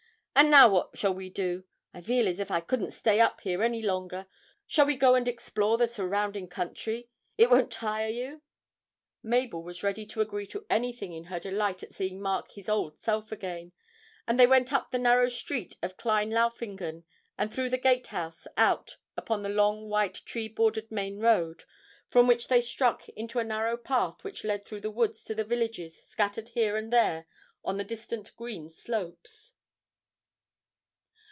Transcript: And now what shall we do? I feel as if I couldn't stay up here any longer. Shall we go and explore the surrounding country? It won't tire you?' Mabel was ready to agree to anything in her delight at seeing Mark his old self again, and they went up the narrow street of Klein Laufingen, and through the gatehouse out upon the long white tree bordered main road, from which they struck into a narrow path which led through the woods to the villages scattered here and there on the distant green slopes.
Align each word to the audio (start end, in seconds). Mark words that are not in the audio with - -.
And 0.33 0.49
now 0.49 0.69
what 0.69 0.97
shall 0.97 1.13
we 1.13 1.29
do? 1.29 1.65
I 1.93 2.01
feel 2.01 2.27
as 2.27 2.39
if 2.39 2.49
I 2.49 2.61
couldn't 2.61 2.91
stay 2.91 3.19
up 3.19 3.41
here 3.41 3.61
any 3.61 3.83
longer. 3.83 4.25
Shall 4.65 4.87
we 4.87 4.95
go 4.95 5.13
and 5.13 5.27
explore 5.27 5.77
the 5.77 5.87
surrounding 5.87 6.47
country? 6.47 7.09
It 7.37 7.51
won't 7.51 7.71
tire 7.71 8.07
you?' 8.07 8.41
Mabel 9.21 9.61
was 9.61 9.83
ready 9.83 10.03
to 10.07 10.21
agree 10.21 10.47
to 10.47 10.65
anything 10.67 11.13
in 11.13 11.25
her 11.25 11.39
delight 11.39 11.83
at 11.83 11.93
seeing 11.93 12.19
Mark 12.19 12.53
his 12.53 12.69
old 12.69 12.97
self 12.97 13.31
again, 13.31 13.71
and 14.25 14.39
they 14.39 14.47
went 14.47 14.73
up 14.73 14.89
the 14.89 14.97
narrow 14.97 15.29
street 15.29 15.75
of 15.83 15.97
Klein 15.97 16.31
Laufingen, 16.31 17.03
and 17.37 17.53
through 17.53 17.69
the 17.69 17.77
gatehouse 17.77 18.47
out 18.57 18.97
upon 19.15 19.43
the 19.43 19.49
long 19.49 19.89
white 19.89 20.23
tree 20.25 20.47
bordered 20.47 20.89
main 20.89 21.19
road, 21.19 21.65
from 22.07 22.25
which 22.25 22.47
they 22.47 22.61
struck 22.61 23.07
into 23.09 23.37
a 23.37 23.43
narrow 23.43 23.77
path 23.77 24.23
which 24.23 24.43
led 24.43 24.65
through 24.65 24.81
the 24.81 24.89
woods 24.91 25.23
to 25.25 25.35
the 25.35 25.43
villages 25.43 26.01
scattered 26.01 26.49
here 26.55 26.77
and 26.77 26.91
there 26.91 27.27
on 27.63 27.77
the 27.77 27.83
distant 27.83 28.35
green 28.37 28.69
slopes. 28.69 29.53